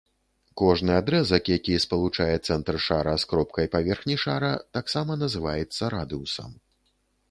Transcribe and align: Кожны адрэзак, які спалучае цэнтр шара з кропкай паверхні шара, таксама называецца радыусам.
Кожны 0.61 0.95
адрэзак, 1.01 1.51
які 1.59 1.75
спалучае 1.85 2.31
цэнтр 2.47 2.75
шара 2.87 3.13
з 3.25 3.31
кропкай 3.35 3.71
паверхні 3.79 4.15
шара, 4.27 4.53
таксама 4.79 5.23
называецца 5.27 5.83
радыусам. 6.01 6.63